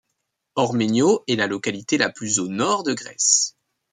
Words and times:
Orménio 0.55 1.23
est 1.27 1.35
la 1.35 1.45
localité 1.45 1.99
la 1.99 2.09
plus 2.09 2.39
au 2.39 2.47
nord 2.47 2.81
de 2.81 2.95
Grèce. 2.95 3.55